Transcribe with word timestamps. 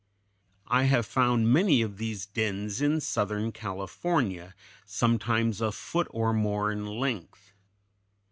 I 0.65 0.85
have 0.85 1.05
found 1.05 1.53
many 1.53 1.83
of 1.83 1.97
these 1.97 2.25
dens 2.25 2.81
in 2.81 3.01
southern 3.01 3.51
California 3.51 4.55
sometimes 4.83 5.61
a 5.61 5.71
foot 5.71 6.07
or 6.09 6.33
more 6.33 6.71
in 6.71 6.87
length. 6.87 7.51